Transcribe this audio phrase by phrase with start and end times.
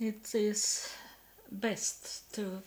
[0.00, 0.88] it is
[1.52, 2.62] best to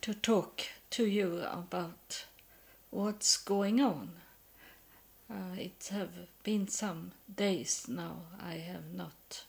[0.00, 2.24] to talk to you about
[2.90, 4.10] what's going on.
[5.30, 6.10] Uh, it have
[6.42, 9.44] been some days now I have not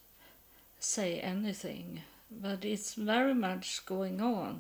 [0.79, 4.59] say anything, but it's very much going on,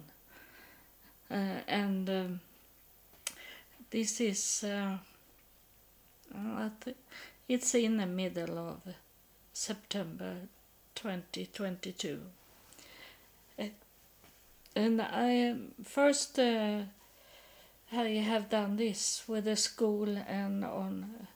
[1.29, 2.39] uh, and um,
[3.89, 4.97] this is uh,
[7.49, 8.95] it's in the middle of
[9.53, 10.35] September
[10.95, 12.21] 2022.
[14.77, 16.79] And I first uh,
[17.93, 21.27] I have done this with the school and on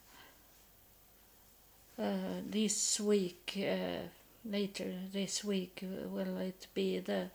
[1.98, 4.08] uh, this week uh,
[4.44, 7.30] later this week will it be the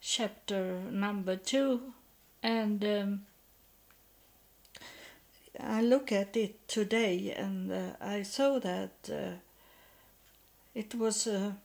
[0.00, 1.92] chapter number two
[2.42, 3.22] and um,
[5.60, 9.38] I look at it today and uh, I saw that uh,
[10.74, 11.56] it was a,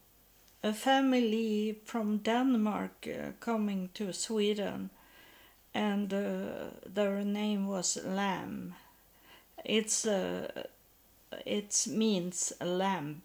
[0.63, 4.89] a family from Denmark uh, coming to Sweden,
[5.73, 8.73] and uh, their name was Lamb.
[9.63, 10.65] It's uh,
[11.45, 13.21] it means lamb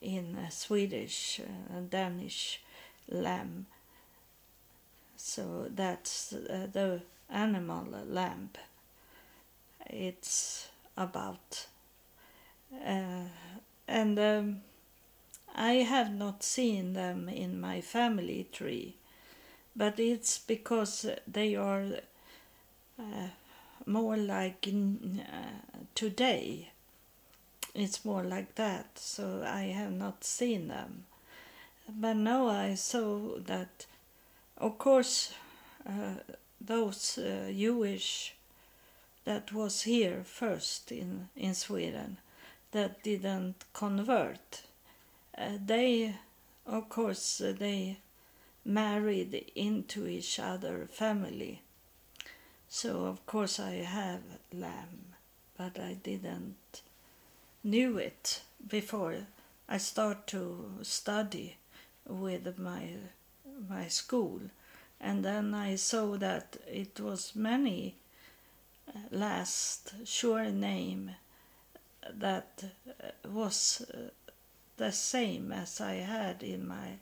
[0.00, 2.60] in Swedish, uh, Danish,
[3.08, 3.66] lamb.
[5.16, 8.50] So that's uh, the animal lamb.
[9.86, 11.66] It's about.
[12.72, 13.24] Uh,
[13.88, 14.60] and um,
[15.54, 18.94] I have not seen them in my family tree,
[19.74, 21.84] but it's because they are
[22.98, 23.28] uh,
[23.86, 26.70] more like uh, today.
[27.74, 31.04] It's more like that, so I have not seen them.
[31.88, 33.86] But now I saw that,
[34.58, 35.32] of course,
[35.86, 36.20] uh,
[36.60, 38.34] those uh, Jewish
[39.24, 42.16] that was here first in, in Sweden
[42.76, 44.60] that didn't convert.
[45.36, 46.14] Uh, they,
[46.66, 47.96] of course, uh, they
[48.66, 51.62] married into each other family.
[52.68, 54.20] So of course I have
[54.52, 55.14] lamb,
[55.56, 56.82] but I didn't
[57.64, 59.14] knew it before
[59.68, 61.56] I start to study
[62.06, 62.82] with my
[63.70, 64.40] my school,
[65.00, 67.94] and then I saw that it was many
[68.88, 71.12] uh, last sure name
[72.14, 74.10] that uh, was uh,
[74.76, 76.98] the same as I had in my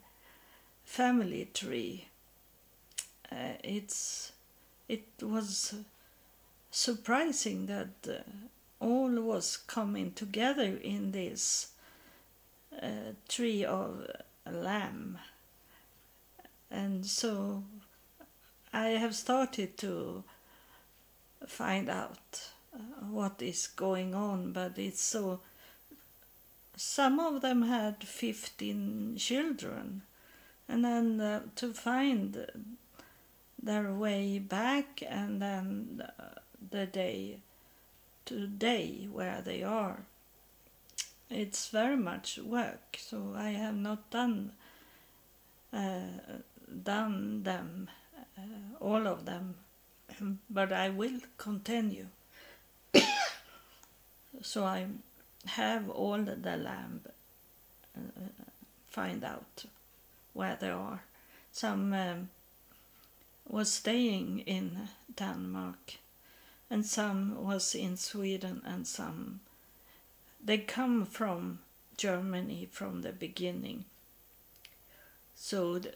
[0.85, 2.07] family tree.
[3.31, 4.31] Uh, it's
[4.87, 5.75] it was
[6.71, 8.21] surprising that uh,
[8.79, 11.71] all was coming together in this
[12.81, 14.07] uh, tree of
[14.49, 15.17] lamb,
[16.69, 17.63] and so
[18.73, 20.23] I have started to
[21.47, 22.49] find out
[23.09, 25.39] what is going on, but it's so.
[26.77, 30.01] Some of them had 15 children,
[30.67, 32.45] and then uh, to find
[33.61, 36.03] their way back, and then
[36.71, 37.37] the day
[38.25, 39.99] today where they are.
[41.29, 44.51] It's very much work, so I have not done
[45.73, 45.99] uh,
[46.83, 47.89] done them,
[48.37, 48.41] uh,
[48.79, 49.55] all of them,
[50.49, 52.07] but I will continue
[54.41, 54.87] so I
[55.45, 57.01] have all the lamb
[57.95, 58.01] uh,
[58.89, 59.65] find out
[60.33, 61.01] where they are.
[61.51, 62.29] Some um,
[63.47, 65.95] was staying in Denmark,
[66.69, 69.39] and some was in Sweden, and some
[70.43, 71.59] they come from
[71.97, 73.85] Germany from the beginning.
[75.35, 75.93] So the,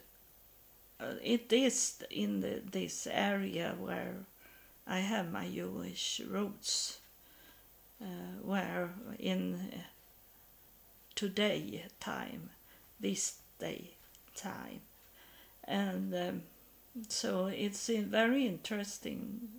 [1.00, 4.16] uh, it is in the, this area where
[4.88, 7.00] I have my Jewish roots
[8.42, 9.78] where in uh,
[11.16, 12.50] today time,
[13.00, 13.92] this day
[14.36, 14.82] time,
[15.66, 16.42] and um,
[17.08, 19.50] so it's very interesting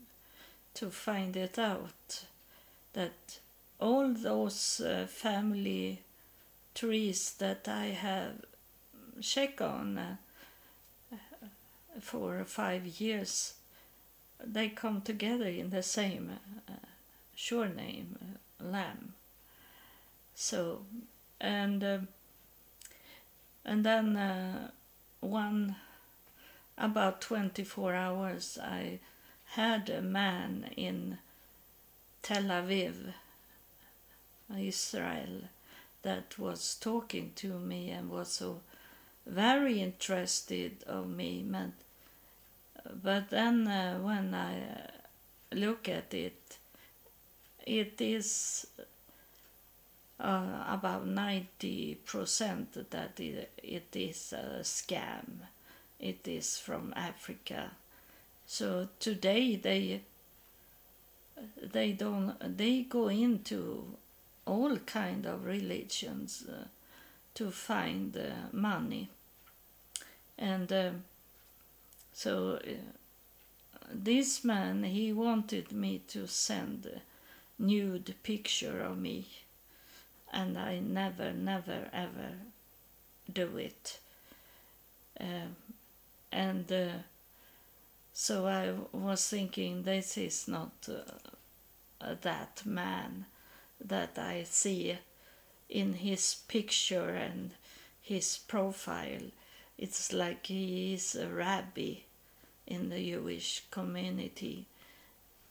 [0.74, 2.24] to find it out
[2.92, 3.38] that
[3.78, 6.02] all those uh, family
[6.74, 8.44] trees that I have
[9.20, 11.16] checked on uh,
[12.00, 13.54] for five years,
[14.44, 16.30] they come together in the same
[16.68, 16.72] uh,
[17.40, 19.14] surname, uh, Lamb.
[20.34, 20.82] So,
[21.40, 21.98] and uh,
[23.64, 24.70] and then uh,
[25.20, 25.76] one
[26.76, 28.98] about 24 hours I
[29.52, 31.18] had a man in
[32.22, 33.14] Tel Aviv,
[34.56, 35.42] Israel,
[36.02, 38.60] that was talking to me and was so
[39.26, 41.44] very interested of me.
[41.46, 41.70] But,
[43.02, 44.90] but then uh, when I
[45.52, 46.56] look at it,
[47.70, 48.66] it is
[50.18, 55.46] uh, about 90% that it, it is a scam.
[56.00, 57.70] It is from Africa.
[58.46, 60.00] So today they
[61.72, 63.96] they don't they go into
[64.44, 66.64] all kind of religions uh,
[67.34, 69.08] to find uh, money
[70.36, 70.90] and uh,
[72.12, 72.72] so uh,
[73.92, 77.00] this man he wanted me to send
[77.60, 79.26] nude picture of me.
[80.32, 82.32] And i never never ever
[83.32, 83.98] do it.
[85.20, 85.56] Um,
[86.32, 87.02] and uh,
[88.12, 93.26] so i was thinking this is not uh, that man
[93.84, 94.96] that i see
[95.68, 97.52] in his picture and
[98.02, 99.30] his profile.
[99.78, 101.94] It's like he is a rabbi
[102.66, 104.66] in the Jewish community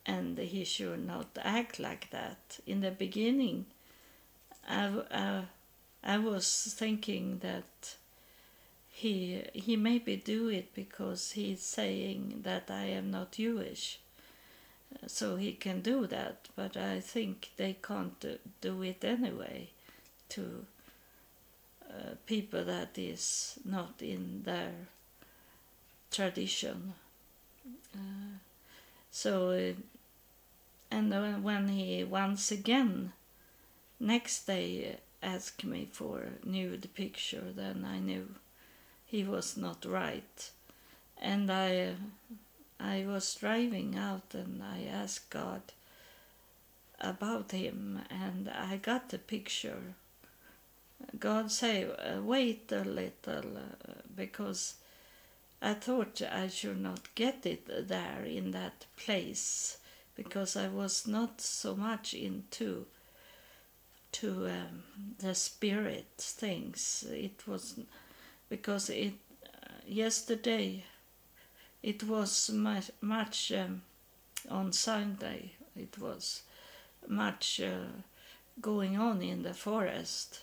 [0.05, 2.59] and he should not act like that.
[2.65, 3.65] In the beginning,
[4.67, 5.41] I, I,
[6.03, 7.95] I was thinking that
[8.91, 13.99] he he maybe do it because he's saying that I am not Jewish,
[15.07, 16.49] so he can do that.
[16.55, 18.25] But I think they can't
[18.61, 19.69] do it anyway
[20.29, 20.65] to
[21.89, 24.73] uh, people that is not in their
[26.11, 26.93] tradition.
[27.95, 28.37] Uh,
[29.11, 29.73] so, uh,
[30.91, 33.13] and when he once again,
[33.99, 38.27] next day, asked me for nude picture, then I knew
[39.05, 40.51] he was not right.
[41.21, 41.95] And I,
[42.79, 45.61] I was driving out and I asked God
[47.01, 49.95] about him, and I got the picture
[51.17, 54.75] God say, uh, wait a little, uh, because
[55.61, 59.77] I thought I should not get it there in that place,
[60.15, 62.85] because I was not so much into
[64.11, 64.83] to um,
[65.19, 67.05] the spirit things.
[67.09, 67.79] It was
[68.49, 69.13] because it
[69.45, 70.83] uh, yesterday
[71.83, 73.81] it was much, much um,
[74.49, 75.51] on Sunday.
[75.75, 76.41] It was
[77.07, 78.01] much uh,
[78.59, 80.41] going on in the forest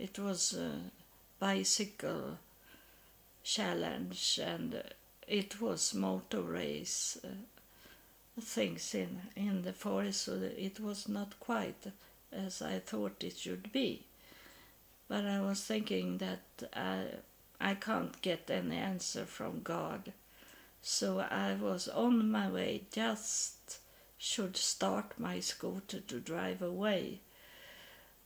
[0.00, 0.80] it was a
[1.38, 2.38] bicycle
[3.42, 4.82] challenge and
[5.26, 7.28] it was motor race uh,
[8.40, 11.86] things in in the forest so it was not quite
[12.32, 14.04] as I thought it should be
[15.08, 16.42] but I was thinking that
[16.74, 17.06] I
[17.60, 20.12] I can't get any answer from God
[20.82, 23.78] so I was on my way just
[24.16, 27.20] should start my scooter to drive away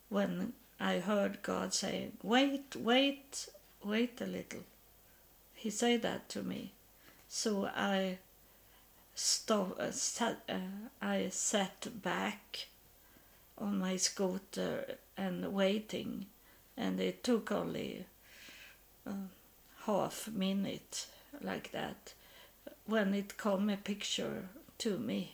[0.09, 3.47] when I heard God saying, Wait, wait,
[3.83, 4.63] wait a little.
[5.65, 6.73] He said that to me.
[7.27, 8.19] So I
[9.15, 10.59] stop, uh, sat, uh,
[11.01, 12.67] I sat back
[13.57, 16.27] on my scooter and waiting,
[16.77, 18.05] and it took only
[19.07, 19.25] uh,
[19.87, 21.07] half minute
[21.41, 22.13] like that
[22.85, 25.33] when it come a picture to me,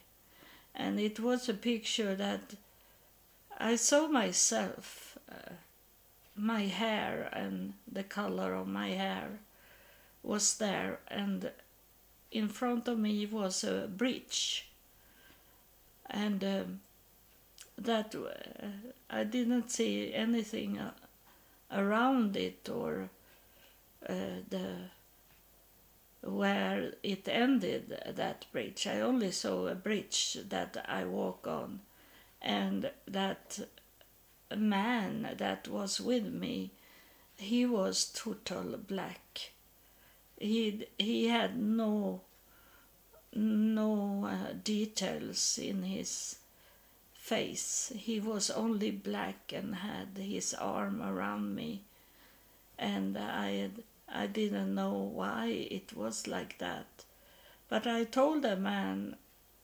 [0.74, 2.56] and it was a picture that
[3.58, 5.56] I saw myself uh,
[6.38, 9.40] my hair and the color of my hair
[10.24, 11.52] was there and
[12.32, 14.68] in front of me was a bridge
[16.10, 16.80] and um,
[17.78, 18.68] that uh,
[19.10, 20.92] I didn't see anything uh,
[21.72, 23.10] around it or
[24.08, 24.76] uh, the
[26.24, 28.86] where it ended that bridge.
[28.86, 31.80] I only saw a bridge that I walk on
[32.42, 33.60] and that
[34.56, 36.72] man that was with me,
[37.38, 39.52] he was total black.
[40.42, 42.22] He he had no
[43.32, 46.38] no uh, details in his
[47.14, 47.94] face.
[47.96, 51.84] He was only black and had his arm around me,
[52.80, 53.70] and I
[54.10, 57.06] I didn't know why it was like that.
[57.70, 59.18] But I told the man,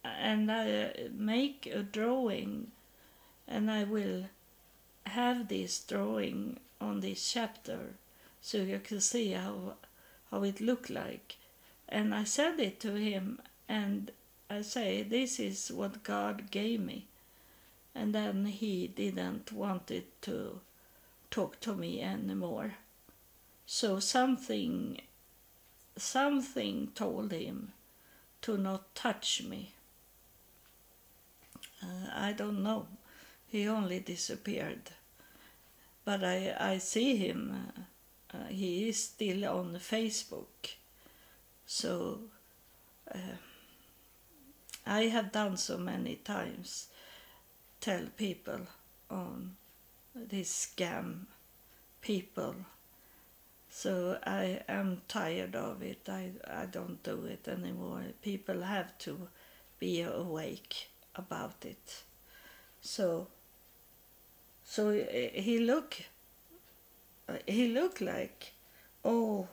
[0.03, 2.71] and I make a drawing,
[3.47, 4.25] and I will
[5.07, 7.95] have this drawing on this chapter
[8.41, 9.73] so you can see how
[10.31, 11.35] how it looked like.
[11.89, 14.11] And i said it to him and
[14.49, 17.05] i say this is what god gave me.
[17.95, 20.59] And then he didn't want it to
[21.31, 22.75] talk to me anymore.
[23.65, 25.01] So something
[25.97, 27.73] something told him
[28.41, 29.73] to not touch me.
[31.81, 32.87] Uh, i don't know.
[33.47, 34.91] He only disappeared.
[36.05, 37.71] But I, I see him.
[38.37, 40.75] Uh, he is still on Facebook.
[41.65, 42.19] So
[43.13, 43.37] uh,
[44.85, 46.87] I have done so many times
[47.81, 48.61] tell people
[49.09, 49.55] on
[50.15, 51.25] this scam
[52.01, 52.55] people.
[53.69, 56.07] So I am tired of it.
[56.09, 58.03] I, I don't do it anymore.
[58.21, 59.27] People have to
[59.79, 62.03] be awake about it.
[62.81, 63.27] So
[64.65, 65.95] so he look
[67.45, 68.53] he looked like
[69.03, 69.47] oh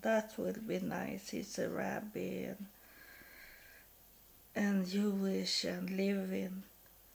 [0.00, 1.30] that will be nice.
[1.30, 2.66] He's a rabbi and
[4.54, 6.62] and Jewish and live in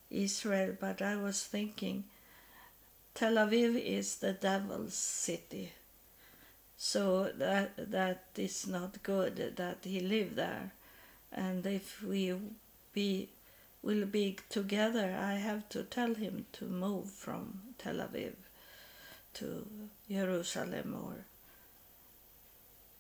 [0.09, 2.05] Israel, but I was thinking
[3.13, 5.73] Tel Aviv is the devil's city.
[6.77, 10.71] So that that is not good that he live there.
[11.31, 12.33] And if we
[12.93, 13.29] be
[13.83, 18.33] will be together, I have to tell him to move from Tel Aviv
[19.39, 19.65] to
[20.09, 21.25] Jerusalem or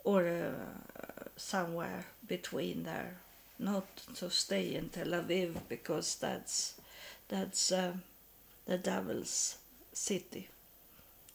[0.03, 3.15] or uh, somewhere between there,
[3.59, 6.75] not to stay in Tel Aviv because that's
[7.27, 7.93] that's uh,
[8.65, 9.57] the devil's
[9.93, 10.47] city.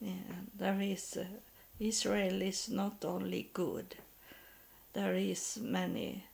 [0.01, 1.25] Yeah, there is uh,
[1.79, 3.97] Israel is not only good.
[4.95, 6.25] There is many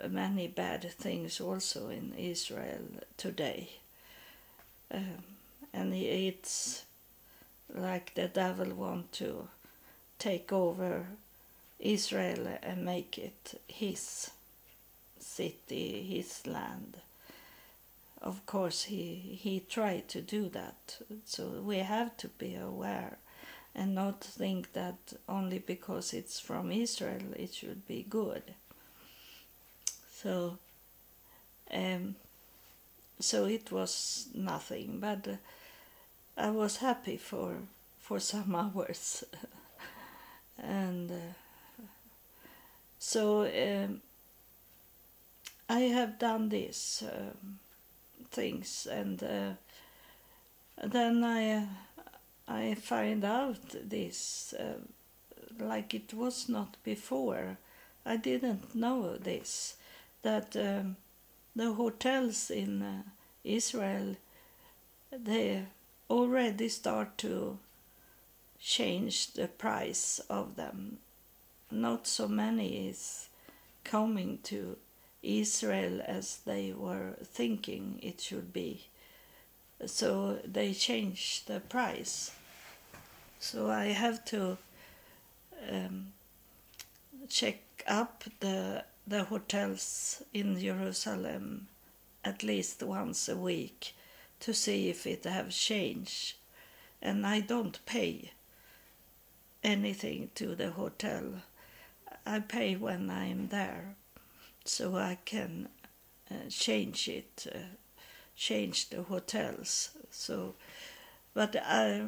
[0.00, 2.84] uh, many bad things also in Israel
[3.16, 3.70] today.
[4.92, 5.24] Um,
[5.72, 6.84] and it's
[7.74, 9.48] like the devil want to
[10.18, 11.06] take over
[11.78, 14.30] Israel and make it his
[15.20, 16.98] city, his land.
[18.20, 20.98] Of course, he, he tried to do that.
[21.24, 23.18] So we have to be aware
[23.74, 24.98] and not think that
[25.28, 28.42] only because it's from Israel it should be good.
[30.12, 30.58] So,
[31.72, 32.16] um,
[33.20, 35.28] so it was nothing, but
[36.38, 37.56] I was happy for
[38.00, 39.24] for some hours.
[40.56, 41.32] and uh,
[42.98, 44.00] so um,
[45.68, 47.58] I have done these um,
[48.30, 49.50] things, and uh,
[50.82, 51.66] then I
[52.46, 54.78] I find out this uh,
[55.58, 57.58] like it was not before.
[58.06, 59.76] I didn't know this
[60.22, 60.96] that um,
[61.56, 63.02] the hotels in uh,
[63.44, 64.16] Israel
[65.10, 65.64] they
[66.10, 67.58] already start to
[68.60, 70.98] change the price of them.
[71.70, 73.28] Not so many is
[73.84, 74.76] coming to
[75.22, 78.86] Israel as they were thinking it should be.
[79.86, 82.32] So they changed the price.
[83.38, 84.58] So I have to
[85.70, 86.08] um,
[87.28, 91.66] check up the the hotels in Jerusalem
[92.24, 93.94] at least once a week
[94.40, 96.34] to see if it have changed
[97.00, 98.32] and I don't pay
[99.62, 101.42] anything to the hotel.
[102.26, 103.94] I pay when I'm there,
[104.64, 105.68] so I can
[106.30, 107.58] uh, change it, uh,
[108.36, 109.90] change the hotels.
[110.10, 110.54] So,
[111.34, 112.04] but I,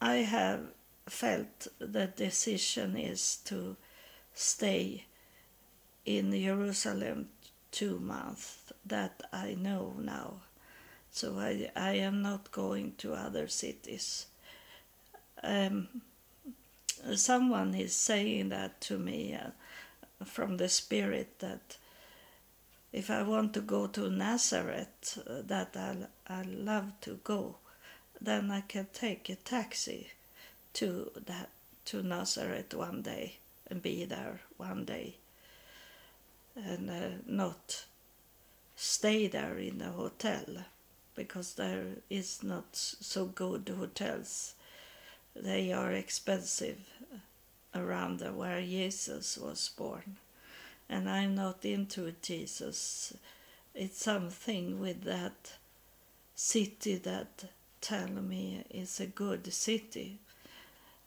[0.00, 0.60] I have
[1.06, 3.76] felt the decision is to
[4.34, 5.04] stay
[6.04, 7.28] in Jerusalem
[7.70, 8.58] two months.
[8.84, 10.40] That I know now.
[11.12, 14.26] So I, I am not going to other cities.
[15.42, 15.88] Um,
[17.14, 19.50] someone is saying that to me uh,
[20.24, 21.76] from the spirit that
[22.92, 27.56] if I want to go to Nazareth, uh, that I I love to go,
[28.20, 30.12] then I can take a taxi
[30.74, 31.50] to that
[31.86, 33.36] to Nazareth one day
[33.68, 35.16] and be there one day,
[36.56, 37.84] and uh, not
[38.76, 40.64] stay there in a hotel
[41.14, 44.54] because there is not so good hotels
[45.34, 46.78] they are expensive
[47.74, 50.16] around where Jesus was born.
[50.88, 53.14] And I'm not into Jesus.
[53.74, 55.52] It's something with that
[56.34, 57.44] city that
[57.80, 60.18] tell me it's a good city,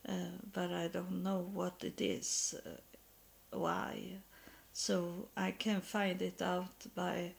[0.08, 4.00] uh, but I don't know what it is, uh, why.
[4.74, 7.32] So I can find it out by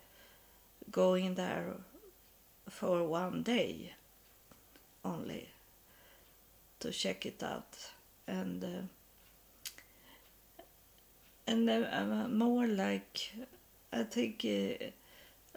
[0.92, 1.74] going there
[2.68, 3.92] for one day
[5.04, 5.48] only
[6.80, 7.90] to check it out
[8.26, 8.82] and uh,
[11.46, 13.32] and uh, more like
[13.92, 14.86] I think uh,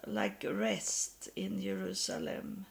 [0.06, 2.66] like rest in Jerusalem.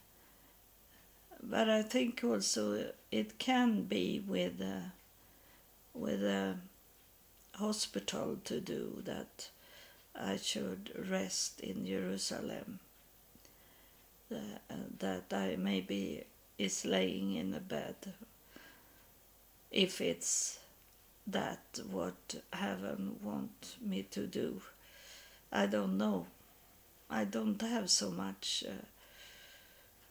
[1.42, 4.92] But I think also it can be with a,
[5.94, 6.56] with a
[7.56, 9.50] hospital to do that.
[10.16, 12.80] I should rest in Jerusalem.
[14.30, 16.24] That I maybe
[16.58, 17.96] is laying in a bed
[19.72, 20.60] if it's
[21.26, 24.62] that what heaven want me to do.
[25.52, 26.28] I don't know.
[27.10, 28.64] I don't have so much.
[28.68, 28.86] Uh,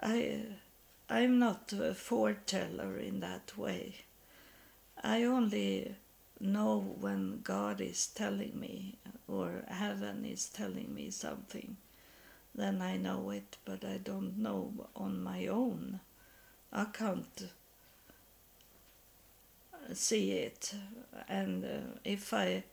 [0.01, 0.47] I
[1.11, 4.05] I'm not a foreteller in that way.
[5.03, 5.95] I only
[6.41, 8.97] know when God is telling me
[9.27, 11.77] or heaven is telling me something.
[12.59, 16.01] Then I know it, but I don't know on my own.
[16.73, 17.51] I can't
[19.95, 20.75] see it.
[21.29, 22.65] And uh, if I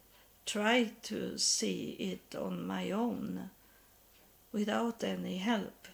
[0.48, 3.52] try to see it on my own
[4.52, 5.88] without any help,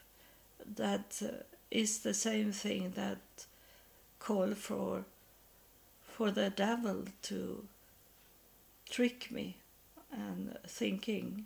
[0.77, 3.45] that uh, is the same thing that
[4.19, 5.03] call for
[6.07, 7.65] for the devil to
[8.89, 9.57] trick me
[10.13, 11.45] and thinking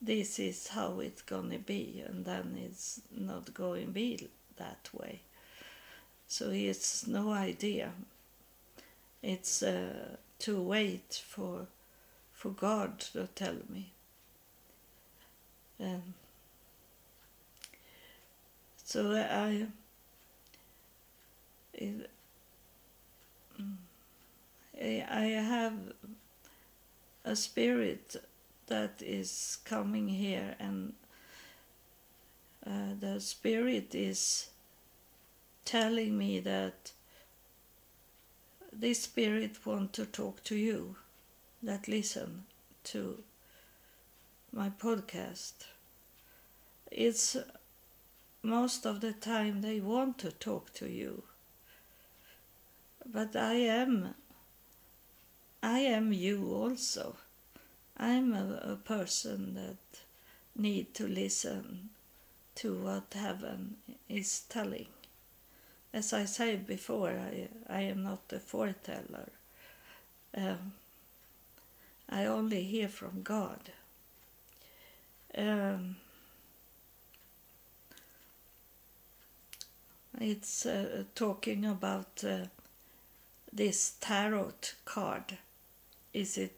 [0.00, 5.20] this is how it's gonna be and then it's not going to be that way.
[6.28, 7.92] So it's no idea.
[9.22, 11.66] It's uh, to wait for
[12.32, 13.90] for god to tell me.
[15.80, 16.14] Um,
[18.84, 19.66] so i
[21.74, 22.10] it,
[24.80, 25.74] I have
[27.24, 28.16] a spirit
[28.68, 30.94] that is coming here, and
[32.66, 34.50] uh, the spirit is
[35.64, 36.92] telling me that
[38.72, 40.96] this spirit want to talk to you
[41.62, 42.44] that listen
[42.84, 43.18] to
[44.52, 45.64] my podcast.
[46.90, 47.36] It's
[48.42, 51.24] most of the time they want to talk to you.
[53.04, 54.14] But I am
[55.62, 57.16] I am you also.
[57.98, 60.00] I'm a, a person that
[60.56, 61.90] need to listen
[62.56, 63.76] to what heaven
[64.08, 64.86] is telling.
[65.92, 69.28] As I said before, I, I am not a foreteller.
[70.36, 70.72] Um,
[72.08, 73.70] I only hear from God.
[75.36, 75.96] Um,
[80.20, 82.46] it's uh, talking about uh,
[83.52, 84.52] this tarot
[84.84, 85.38] card
[86.12, 86.57] is it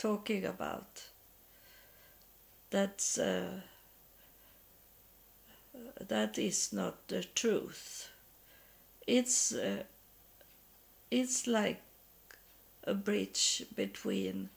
[0.00, 1.04] talking about?
[2.70, 3.60] That's uh,
[6.00, 8.08] that is not the truth.
[9.06, 9.84] It's uh,
[11.10, 11.80] it's like
[12.84, 14.50] a bridge between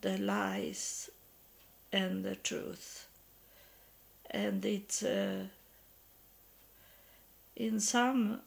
[0.00, 1.10] the lies
[1.92, 3.06] and the truth,
[4.30, 5.44] and it's uh,
[7.56, 8.40] in some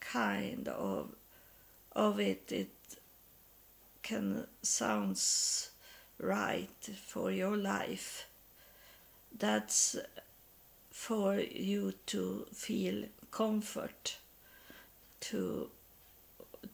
[0.00, 1.14] kind of
[1.92, 2.70] of it, it
[4.04, 5.70] can sounds
[6.20, 8.26] right for your life.
[9.36, 9.96] That's
[10.92, 14.18] for you to feel comfort,
[15.20, 15.70] to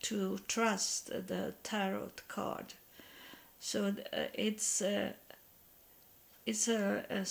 [0.02, 2.74] to trust the tarot card.
[3.60, 5.14] So uh, it's a,
[6.44, 7.24] it's a, a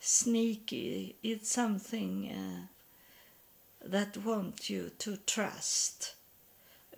[0.00, 1.14] sneaky.
[1.22, 2.30] It's something.
[2.30, 2.66] Uh,
[3.88, 6.15] that want you to trust,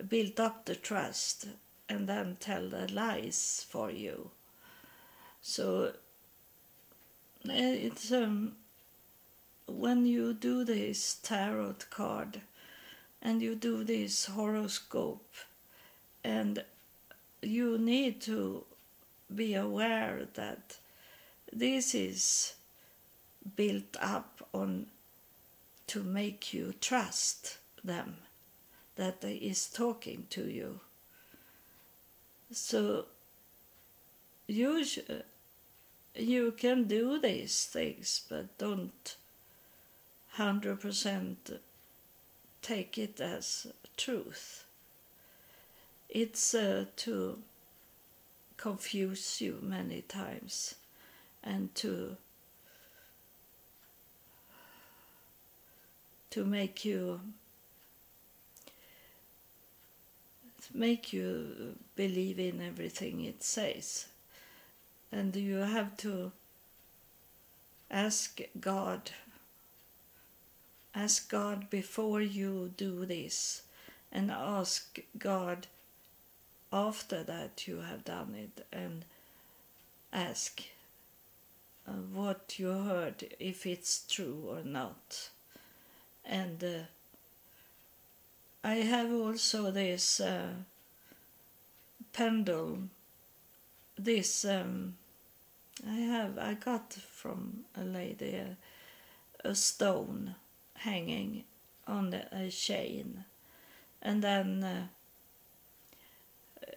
[0.07, 1.47] build up the trust,
[1.87, 4.31] and then tell the lies for you.
[5.41, 5.93] So
[7.49, 8.53] eh, it's um,
[9.67, 12.41] when you do this tarot card
[13.21, 15.27] and you do this horoscope,
[16.23, 16.63] and
[17.41, 18.63] you need to
[19.33, 20.77] be aware that
[21.51, 22.53] this is
[23.55, 24.87] built up on
[25.87, 28.17] to make you trust them
[28.99, 30.81] that is talking to you.
[32.51, 33.05] So
[34.45, 34.85] you
[36.15, 39.15] you can do these things, but don't
[40.31, 41.49] hundred percent
[42.61, 44.65] take it as truth.
[46.09, 47.39] It's uh, to
[48.57, 50.75] confuse you many times
[51.41, 52.17] and to
[56.31, 57.21] to make you
[60.73, 64.07] make you believe in everything it says.
[65.11, 66.31] And you have to
[67.91, 69.09] ask god
[70.93, 73.63] ask god before you do this
[74.11, 75.65] and ask god
[76.71, 79.05] after that you have done it and
[80.13, 80.61] ask
[81.87, 85.29] uh, what you heard if it's true or not.
[86.25, 86.83] And uh,
[88.63, 90.49] I have also this uh,
[92.11, 92.89] pendulum.
[93.97, 94.95] This um,
[95.87, 98.57] I have I got from a lady a,
[99.47, 100.35] a stone
[100.75, 101.45] hanging
[101.87, 103.23] on a chain,
[104.01, 104.87] and then uh,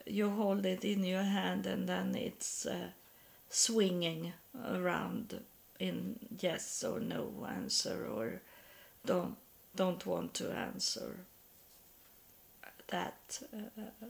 [0.07, 2.91] you hold it in your hand, and then it's uh,
[3.51, 4.33] swinging
[4.65, 5.41] around
[5.81, 8.41] in yes or no answer or
[9.05, 9.37] don't
[9.75, 11.17] don't want to answer
[12.93, 14.07] that uh,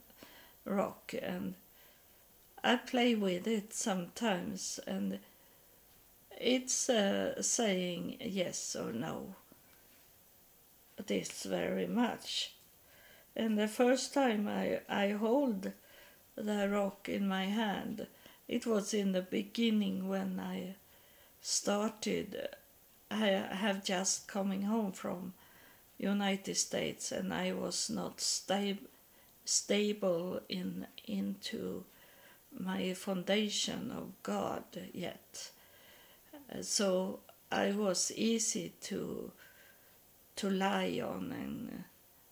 [0.65, 1.55] rock and
[2.63, 5.19] I play with it sometimes and
[6.39, 9.35] it's uh, saying yes or no
[11.07, 12.53] this very much
[13.35, 15.73] and the first time I, I hold
[16.37, 18.07] the rock in my hand
[18.49, 20.75] it was in the beginning when I
[21.43, 22.49] started.
[23.11, 25.35] I have just coming home from
[26.03, 28.89] United States and I was not sta-
[29.45, 31.85] stable in into
[32.59, 35.51] my foundation of God yet.
[36.61, 39.31] So I was easy to
[40.37, 41.85] to lie on and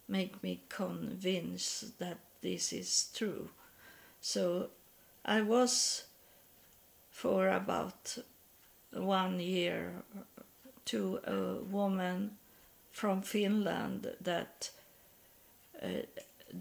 [0.08, 3.50] make me convinced that this is true.
[4.20, 4.70] So
[5.24, 6.04] I was
[7.12, 8.18] for about
[8.92, 9.92] one year
[10.86, 12.38] to a woman
[12.90, 14.70] from Finland that
[15.82, 16.02] uh,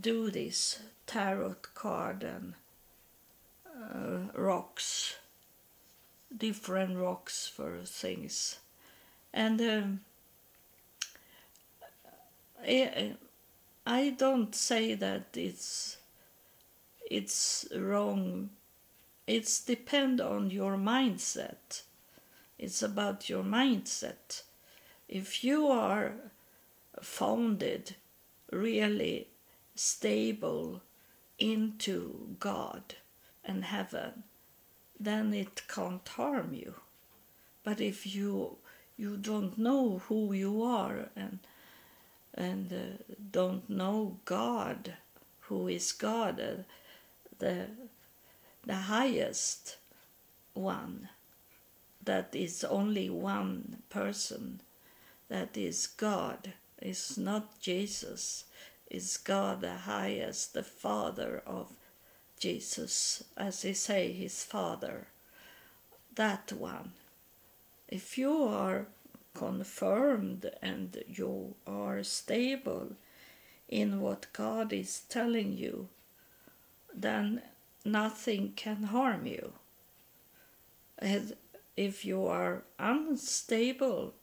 [0.02, 2.54] do this tarot card and
[3.68, 5.16] uh, rocks,
[6.36, 8.60] different rocks for things,
[9.34, 10.00] and um,
[12.62, 13.14] I,
[13.86, 15.98] I don't say that it's
[17.10, 18.50] it's wrong.
[19.26, 21.84] It's depend on your mindset
[22.60, 24.44] it's about your mindset.
[25.10, 26.14] If you are
[27.02, 27.96] founded
[28.52, 29.28] really
[29.74, 30.82] stable
[31.40, 32.96] into God
[33.44, 34.24] and heaven,
[35.00, 36.76] then it can't harm you.
[37.64, 38.58] But if you
[38.98, 41.40] you don't know who you are and
[42.36, 44.94] and uh, don't know God,
[45.48, 46.64] who is God, uh,
[47.40, 47.66] the
[48.64, 49.78] the highest
[50.54, 51.10] one,
[52.04, 54.60] that is only one person,
[55.30, 58.46] that is God, is not Jesus,
[58.90, 61.68] is God the highest, the Father of
[62.40, 65.08] Jesus, as they say, his Father.
[66.16, 66.92] That one.
[67.88, 68.88] If you are
[69.34, 72.96] confirmed and you are stable
[73.68, 75.90] in what God is telling you,
[76.94, 77.42] then
[77.86, 79.54] nothing can harm you
[81.00, 81.36] And
[81.78, 84.14] if you are unstable,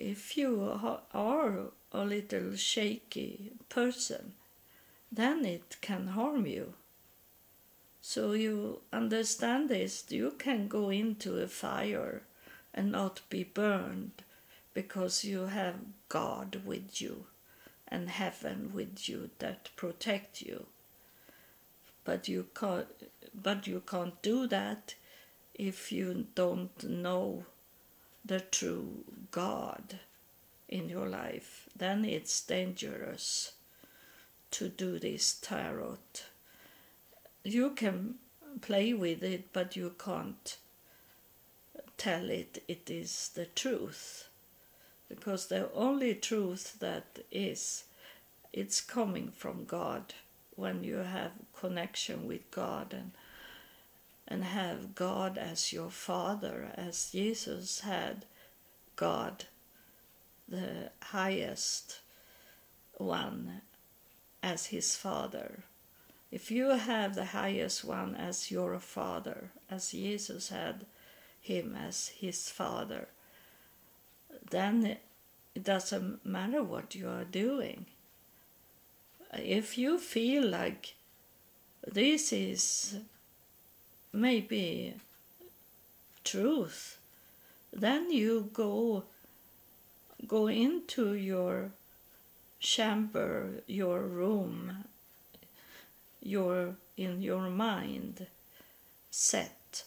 [0.00, 0.80] if you
[1.12, 4.32] are a little shaky person,
[5.12, 6.72] then it can harm you.
[8.00, 12.22] So you understand this, you can go into a fire
[12.72, 14.22] and not be burned
[14.72, 15.76] because you have
[16.08, 17.26] God with you
[17.86, 20.66] and heaven with you that protect you.
[22.04, 22.86] But you can't
[23.34, 24.94] but you can't do that
[25.54, 27.44] if you don't know
[28.24, 29.98] the true God
[30.68, 33.52] in your life, then it's dangerous
[34.52, 35.98] to do this tarot.
[37.44, 38.16] You can
[38.60, 40.56] play with it, but you can't
[41.96, 44.28] tell it it is the truth.
[45.08, 47.84] Because the only truth that is,
[48.52, 50.14] it's coming from God
[50.56, 53.12] when you have connection with God and
[54.30, 58.24] and have God as your Father, as Jesus had
[58.94, 59.44] God,
[60.48, 61.98] the highest
[62.96, 63.62] one,
[64.42, 65.64] as his Father.
[66.30, 70.86] If you have the highest one as your Father, as Jesus had
[71.42, 73.08] him as his Father,
[74.50, 74.96] then
[75.54, 77.86] it doesn't matter what you are doing.
[79.34, 80.94] If you feel like
[81.84, 82.96] this is
[84.12, 84.94] maybe
[86.24, 86.98] truth,
[87.72, 89.04] then you go
[90.26, 91.70] go into your
[92.58, 94.84] chamber, your room,
[96.20, 98.26] your in your mind
[99.10, 99.84] set,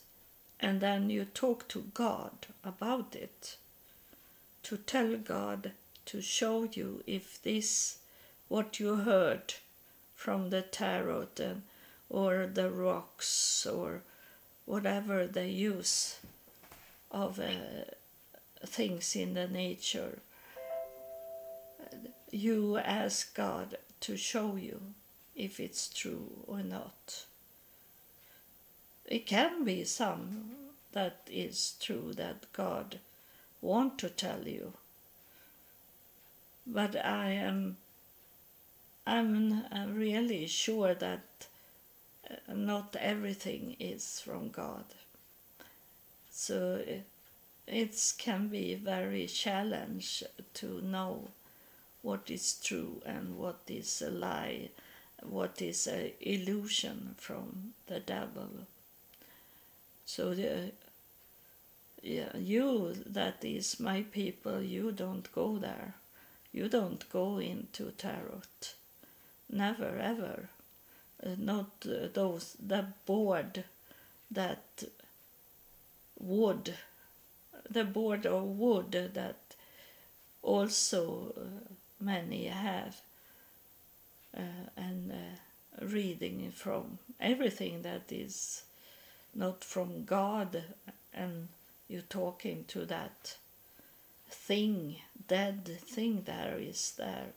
[0.59, 3.57] and then you talk to God about it.
[4.63, 5.73] To tell God
[6.05, 7.97] to show you if this
[8.47, 9.55] what you heard
[10.15, 11.63] from the tarot and
[12.09, 14.03] or the rocks or
[14.65, 16.19] whatever they use
[17.11, 17.49] of uh,
[18.65, 20.19] things in the nature,
[22.31, 24.81] you ask God to show you
[25.35, 27.25] if it's true or not.
[29.05, 30.51] It can be some
[30.93, 32.99] that is true that God
[33.61, 34.73] want to tell you.
[36.65, 37.77] But I am
[39.05, 39.63] I'm
[39.95, 41.47] really sure that
[42.47, 44.85] not everything is from God.
[46.31, 46.81] So
[47.67, 50.23] it can be very challenge
[50.55, 51.29] to know
[52.01, 54.69] what is true and what is a lie,
[55.21, 58.49] what is a illusion from the devil.
[60.05, 60.71] So the,
[62.01, 65.95] yeah, you that is my people, you don't go there.
[66.51, 68.43] You don't go into tarot.
[69.49, 70.49] Never ever.
[71.25, 73.63] Uh, not uh, those the board
[74.29, 74.83] that
[76.19, 76.73] wood
[77.69, 79.37] the board of wood that
[80.41, 82.97] also uh, many have
[84.35, 88.63] uh, and uh, reading from everything that is
[89.33, 90.63] not from God
[91.13, 91.47] and
[91.87, 93.37] you talking to that
[94.29, 97.27] thing dead thing there is there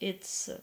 [0.00, 0.58] it's uh,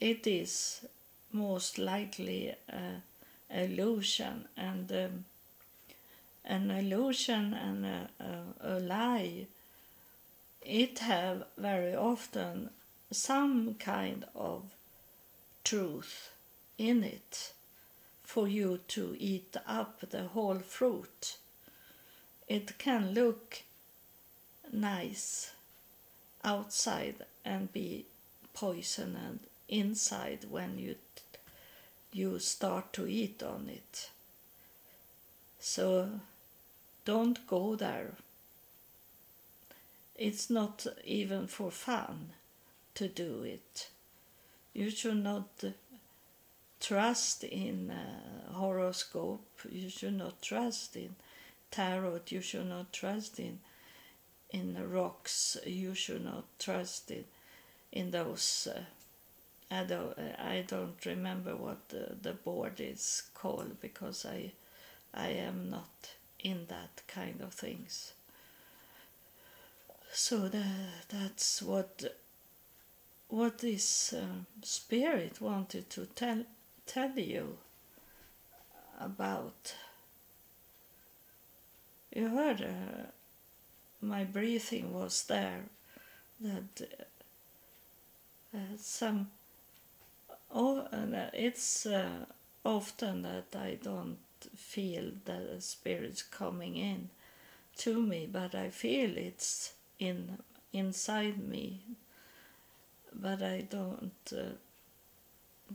[0.00, 0.84] it is
[1.32, 3.02] most likely an
[3.50, 5.24] illusion and um,
[6.44, 9.46] an illusion and a, a, a lie
[10.66, 12.70] it have very often
[13.12, 14.64] some kind of
[15.62, 16.30] truth
[16.76, 17.52] in it
[18.24, 21.36] for you to eat up the whole fruit.
[22.48, 23.62] It can look
[24.72, 25.52] nice
[26.42, 28.06] outside and be
[28.52, 30.96] poisoned inside when you
[32.12, 34.10] you start to eat on it.
[35.60, 36.20] So
[37.04, 38.12] don't go there
[40.18, 42.30] it's not even for fun
[42.94, 43.88] to do it.
[44.72, 45.64] You should not
[46.80, 49.46] trust in uh, horoscope.
[49.70, 51.16] You should not trust in
[51.70, 52.20] tarot.
[52.28, 53.60] You should not trust in
[54.50, 55.56] in rocks.
[55.66, 57.24] You should not trust in
[57.92, 58.68] in those.
[58.70, 58.80] Uh,
[59.70, 60.18] I don't.
[60.18, 64.52] I don't remember what the, the board is called because I
[65.12, 68.12] I am not in that kind of things
[70.12, 72.04] so that that's what
[73.28, 74.24] what this uh,
[74.62, 76.42] spirit wanted to tell
[76.86, 77.58] tell you
[79.00, 79.74] about
[82.14, 83.06] you heard uh,
[84.00, 85.64] my breathing was there
[86.40, 87.02] that
[88.54, 89.28] uh, some
[90.54, 90.86] oh
[91.32, 92.24] it's uh,
[92.64, 94.18] often that I don't
[94.56, 97.10] feel the spirits coming in
[97.78, 100.38] to me but I feel it's in
[100.72, 101.80] inside me,
[103.14, 104.56] but I don't uh,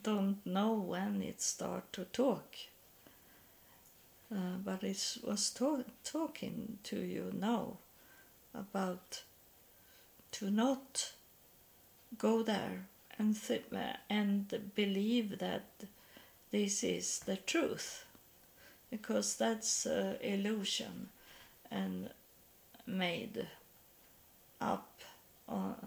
[0.04, 2.56] don't know when it start to talk.
[4.34, 7.78] Uh, but it was to- talking to you now
[8.54, 9.24] about
[10.32, 11.12] to not
[12.18, 12.86] go there
[13.22, 15.70] and th- and believe that
[16.52, 18.04] this is the truth
[18.90, 21.10] because that's uh, illusion
[21.70, 22.10] and
[22.88, 23.48] made
[24.60, 24.90] up
[25.48, 25.86] uh,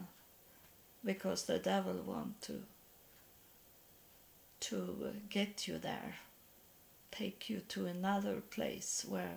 [1.04, 2.62] because the devil want to
[4.60, 6.14] to get you there
[7.10, 9.36] take you to another place where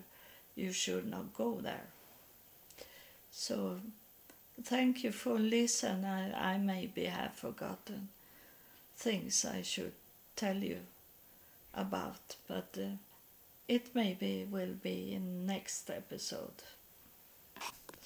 [0.55, 1.87] you should not go there.
[3.31, 3.79] So
[4.63, 8.09] thank you for listening I, I maybe have forgotten
[8.95, 9.93] things i should
[10.35, 10.79] tell you
[11.73, 12.95] about but uh,
[13.67, 16.63] it maybe will be in next episode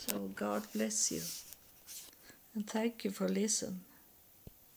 [0.08, 1.22] so God bless you.
[2.56, 3.82] And thank you for listening.